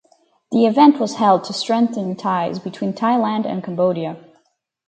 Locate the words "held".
1.17-1.43